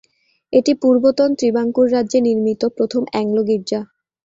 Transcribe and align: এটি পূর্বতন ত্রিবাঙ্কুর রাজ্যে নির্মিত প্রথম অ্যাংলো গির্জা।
এটি 0.53 0.71
পূর্বতন 0.81 1.29
ত্রিবাঙ্কুর 1.39 1.87
রাজ্যে 1.95 2.19
নির্মিত 2.27 2.61
প্রথম 2.77 3.01
অ্যাংলো 3.11 3.41
গির্জা। 3.49 3.81